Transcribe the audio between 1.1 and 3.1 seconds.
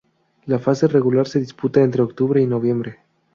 se disputa entre octubre y noviembre.